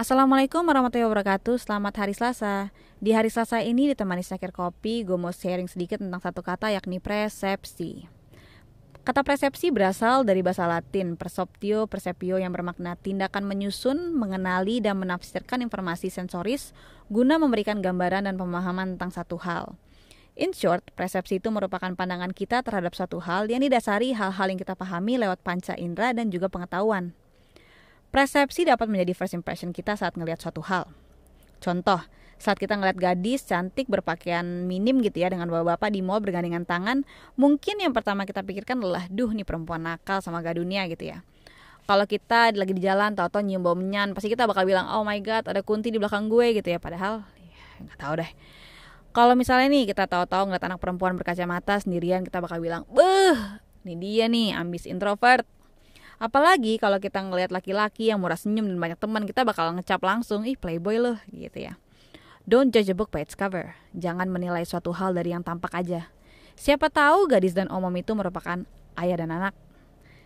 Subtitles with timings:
[0.00, 1.60] Assalamualaikum warahmatullahi wabarakatuh.
[1.60, 2.72] Selamat hari Selasa.
[3.04, 7.04] Di hari Selasa ini ditemani sakir kopi Gue mau sharing sedikit tentang satu kata yakni
[7.04, 8.08] persepsi.
[9.04, 15.60] Kata persepsi berasal dari bahasa latin Persoptio, persepio yang bermakna tindakan menyusun, mengenali, dan menafsirkan
[15.60, 16.72] informasi sensoris
[17.12, 19.76] Guna memberikan gambaran dan pemahaman tentang satu hal.
[20.32, 24.72] In short, persepsi itu merupakan pandangan kita terhadap suatu hal yang didasari hal-hal yang kita
[24.72, 27.12] pahami lewat panca indera dan juga pengetahuan.
[28.10, 30.90] Persepsi dapat menjadi first impression kita saat ngelihat suatu hal.
[31.62, 32.02] Contoh,
[32.42, 37.06] saat kita ngeliat gadis cantik berpakaian minim gitu ya dengan bapak-bapak di mall bergandengan tangan,
[37.38, 41.22] mungkin yang pertama kita pikirkan adalah, duh nih perempuan nakal sama gak dunia gitu ya.
[41.86, 45.22] Kalau kita lagi di jalan, tau-tau nyium bau menyan, pasti kita bakal bilang, oh my
[45.22, 46.82] god, ada kunti di belakang gue gitu ya.
[46.82, 48.30] Padahal, ya, nggak tahu deh.
[49.10, 53.94] Kalau misalnya nih kita tahu-tahu ngeliat anak perempuan berkacamata sendirian, kita bakal bilang, beh, ini
[53.98, 55.46] dia nih ambis introvert
[56.20, 60.44] Apalagi kalau kita ngelihat laki-laki yang murah senyum dan banyak teman, kita bakal ngecap langsung,
[60.44, 61.80] ih playboy loh gitu ya.
[62.44, 63.72] Don't judge a book by its cover.
[63.96, 66.12] Jangan menilai suatu hal dari yang tampak aja.
[66.60, 68.68] Siapa tahu gadis dan omom itu merupakan
[69.00, 69.56] ayah dan anak.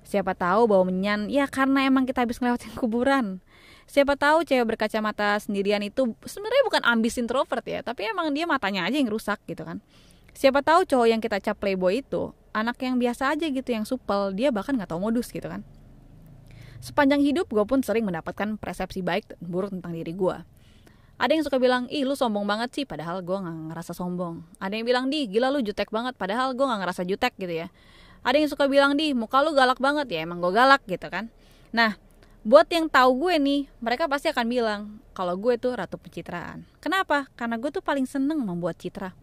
[0.00, 3.44] Siapa tahu bau menyan, ya karena emang kita habis ngelewatin kuburan.
[3.84, 8.88] Siapa tahu cewek berkacamata sendirian itu sebenarnya bukan ambis introvert ya, tapi emang dia matanya
[8.88, 9.84] aja yang rusak gitu kan.
[10.32, 14.32] Siapa tahu cowok yang kita cap playboy itu anak yang biasa aja gitu yang supel,
[14.32, 15.60] dia bahkan nggak tahu modus gitu kan.
[16.82, 20.34] Sepanjang hidup gue pun sering mendapatkan persepsi baik dan buruk tentang diri gue.
[21.22, 24.42] Ada yang suka bilang, ih lu sombong banget sih, padahal gue gak ngerasa sombong.
[24.58, 27.70] Ada yang bilang, di gila lu jutek banget, padahal gue gak ngerasa jutek gitu ya.
[28.26, 31.30] Ada yang suka bilang, di muka lu galak banget ya, emang gue galak gitu kan.
[31.70, 31.94] Nah,
[32.42, 34.80] buat yang tahu gue nih, mereka pasti akan bilang,
[35.14, 36.66] kalau gue tuh ratu pencitraan.
[36.82, 37.30] Kenapa?
[37.38, 39.14] Karena gue tuh paling seneng membuat citra.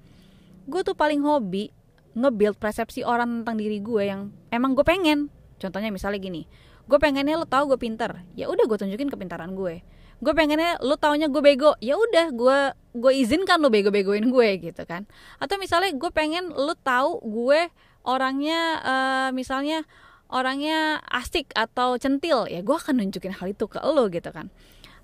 [0.64, 1.76] Gue tuh paling hobi
[2.16, 5.28] nge-build persepsi orang tentang diri gue yang emang gue pengen.
[5.60, 6.48] Contohnya misalnya gini,
[6.90, 8.26] gue pengennya lo tau gue pinter.
[8.34, 9.86] Ya udah gue tunjukin kepintaran gue.
[10.20, 11.78] Gue pengennya lo taunya gue bego.
[11.78, 12.60] Ya udah gue
[12.98, 15.06] gue izinkan lo bego begoin gue gitu kan.
[15.38, 17.70] Atau misalnya gue pengen lo tahu gue
[18.02, 19.86] orangnya uh, misalnya
[20.34, 24.50] orangnya asik atau centil ya gue akan nunjukin hal itu ke lo gitu kan.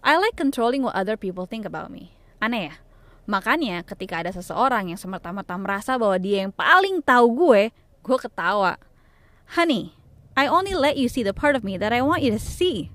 [0.01, 2.18] I like controlling what other people think about me.
[2.41, 2.75] Aneh ya?
[3.29, 7.62] Makanya ketika ada seseorang yang semerta-merta merasa bahwa dia yang paling tahu gue
[8.01, 8.81] gue ketawa.
[9.53, 9.94] Honey
[10.35, 12.91] I only let you see the part of me that I want you to see.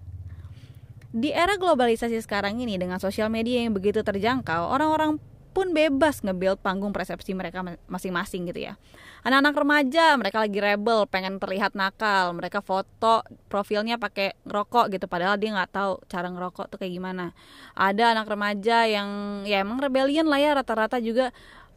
[1.11, 5.19] Di era globalisasi sekarang ini dengan sosial media yang begitu terjangkau, orang-orang
[5.51, 8.79] pun bebas nge-build panggung persepsi mereka masing-masing gitu ya.
[9.27, 15.37] Anak-anak remaja, mereka lagi rebel, pengen terlihat nakal, mereka foto profilnya pakai ngerokok gitu, padahal
[15.37, 17.35] dia nggak tahu cara ngerokok tuh kayak gimana.
[17.75, 21.35] Ada anak remaja yang ya emang rebellion lah ya rata-rata juga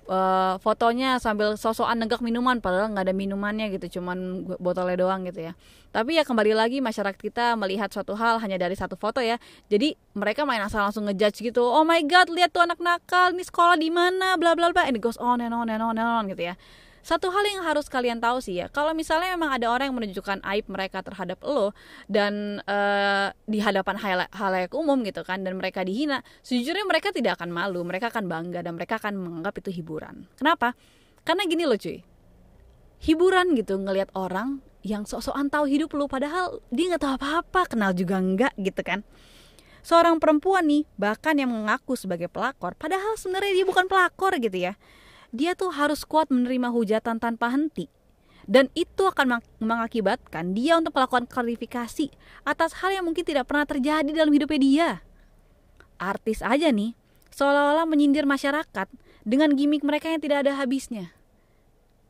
[0.08, 5.52] uh, fotonya sambil sosokan negak minuman padahal nggak ada minumannya gitu cuman botolnya doang gitu
[5.52, 5.54] ya.
[5.94, 9.38] Tapi ya kembali lagi masyarakat kita melihat suatu hal hanya dari satu foto ya.
[9.70, 11.62] Jadi mereka main asal langsung ngejudge gitu.
[11.62, 14.90] Oh my god lihat tuh anak nakal ini sekolah di mana bla bla bla.
[14.90, 16.56] And it goes on and on and on and on gitu ya
[17.04, 20.40] satu hal yang harus kalian tahu sih ya kalau misalnya memang ada orang yang menunjukkan
[20.56, 21.76] aib mereka terhadap lo
[22.08, 24.00] dan uh, di hadapan
[24.32, 28.64] halayak umum gitu kan dan mereka dihina sejujurnya mereka tidak akan malu mereka akan bangga
[28.64, 30.32] dan mereka akan menganggap itu hiburan.
[30.40, 30.80] Kenapa?
[31.28, 32.00] Karena gini loh cuy
[33.04, 37.92] hiburan gitu ngelihat orang yang sok-sokan tahu hidup lo padahal dia nggak tahu apa-apa kenal
[37.92, 39.04] juga enggak gitu kan.
[39.84, 44.80] Seorang perempuan nih bahkan yang mengaku sebagai pelakor padahal sebenarnya dia bukan pelakor gitu ya
[45.34, 47.90] dia tuh harus kuat menerima hujatan tanpa henti.
[48.46, 52.14] Dan itu akan mengakibatkan dia untuk melakukan klarifikasi
[52.46, 54.90] atas hal yang mungkin tidak pernah terjadi dalam hidupnya dia.
[55.98, 56.94] Artis aja nih,
[57.34, 58.88] seolah-olah menyindir masyarakat
[59.24, 61.16] dengan gimmick mereka yang tidak ada habisnya.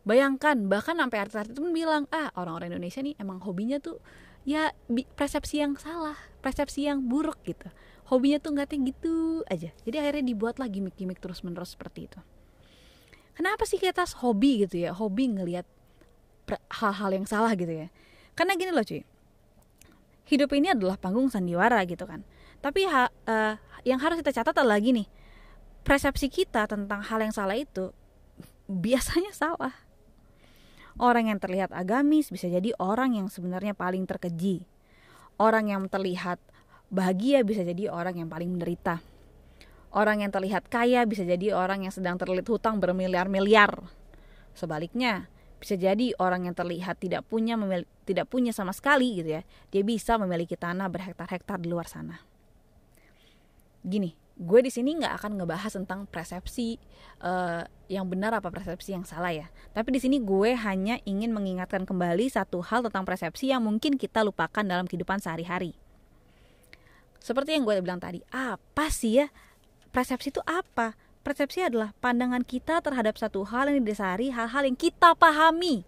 [0.04, 4.04] Bayangkan, bahkan sampai artis-artis itu bilang, ah orang-orang Indonesia nih emang hobinya tuh
[4.44, 4.76] ya
[5.16, 7.70] persepsi yang salah, persepsi yang buruk gitu.
[8.10, 9.72] Hobinya tuh nggak gitu aja.
[9.86, 12.20] Jadi akhirnya dibuatlah gimmick-gimmick terus-menerus seperti itu
[13.38, 14.92] kenapa sih kita hobi gitu ya?
[14.94, 15.66] Hobi ngelihat
[16.82, 17.88] hal-hal yang salah gitu ya.
[18.34, 19.06] Karena gini loh cuy.
[20.24, 22.24] Hidup ini adalah panggung sandiwara gitu kan.
[22.64, 25.06] Tapi ha, uh, yang harus kita catat adalah gini.
[25.84, 27.92] Persepsi kita tentang hal yang salah itu
[28.72, 29.76] biasanya salah.
[30.96, 34.64] Orang yang terlihat agamis bisa jadi orang yang sebenarnya paling terkeji.
[35.42, 36.38] Orang yang terlihat
[36.94, 39.02] bahagia bisa jadi orang yang paling menderita
[39.94, 43.78] Orang yang terlihat kaya bisa jadi orang yang sedang terlilit hutang bermiliar-miliar.
[44.58, 45.30] Sebaliknya,
[45.62, 47.54] bisa jadi orang yang terlihat tidak punya
[48.02, 49.42] tidak punya sama sekali gitu ya.
[49.70, 52.26] Dia bisa memiliki tanah berhektar-hektar di luar sana.
[53.86, 56.82] Gini, gue di sini nggak akan ngebahas tentang persepsi
[57.22, 59.54] uh, yang benar apa persepsi yang salah ya.
[59.78, 64.26] Tapi di sini gue hanya ingin mengingatkan kembali satu hal tentang persepsi yang mungkin kita
[64.26, 65.78] lupakan dalam kehidupan sehari-hari
[67.24, 69.32] seperti yang gue bilang tadi apa sih ya
[69.94, 70.98] persepsi itu apa?
[71.24, 75.88] Persepsi adalah pandangan kita terhadap satu hal yang didasari hal-hal yang kita pahami.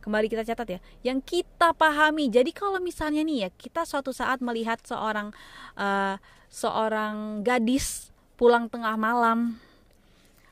[0.00, 2.32] Kembali kita catat ya yang kita pahami.
[2.32, 5.36] Jadi kalau misalnya nih ya kita suatu saat melihat seorang
[5.76, 6.16] uh,
[6.48, 8.08] seorang gadis
[8.40, 9.60] pulang tengah malam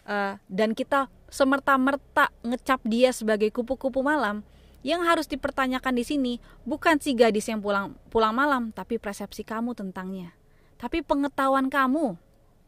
[0.04, 4.44] uh, dan kita semerta-merta ngecap dia sebagai kupu-kupu malam
[4.86, 6.32] yang harus dipertanyakan di sini
[6.68, 10.37] bukan si gadis yang pulang pulang malam tapi persepsi kamu tentangnya
[10.78, 12.16] tapi pengetahuan kamu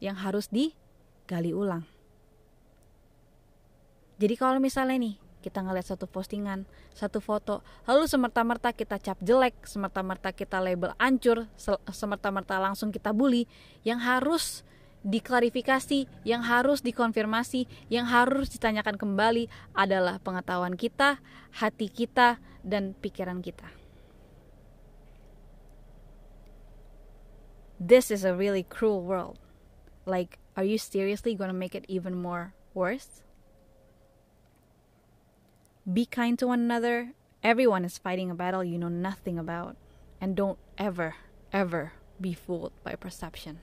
[0.03, 1.87] yang harus digali ulang
[4.21, 9.57] jadi kalau misalnya nih kita ngeliat satu postingan, satu foto, lalu semerta-merta kita cap jelek,
[9.65, 11.49] semerta-merta kita label ancur,
[11.89, 13.49] semerta-merta langsung kita bully,
[13.81, 14.63] yang harus
[15.01, 21.25] diklarifikasi, yang harus dikonfirmasi, yang harus ditanyakan kembali adalah pengetahuan kita,
[21.57, 23.65] hati kita, dan pikiran kita.
[27.83, 29.39] This is a really cruel world.
[30.05, 33.23] Like, are you seriously gonna make it even more worse?
[35.91, 37.15] Be kind to one another.
[37.43, 39.77] Everyone is fighting a battle you know nothing about.
[40.21, 41.15] And don't ever,
[41.55, 43.61] ever be fooled by perception.